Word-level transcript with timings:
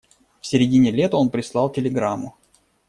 В 0.41 0.47
середине 0.47 0.89
лета 0.89 1.15
он 1.15 1.29
прислал 1.29 1.69
телеграмму. 1.71 2.35